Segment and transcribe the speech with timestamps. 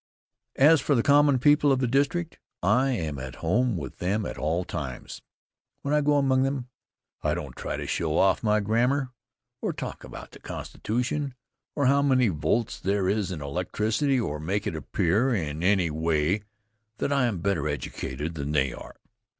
[0.57, 4.35] As for the common people of the district, I am at home with them at
[4.35, 5.21] all times.
[5.83, 6.69] When I go among them,
[7.21, 9.11] I don't try to show off my grammar,
[9.61, 11.35] or talk about the Constitution,
[11.75, 16.41] or how many volts there is in electricity or make it appear in any way
[16.97, 18.95] that I am better educated than they are.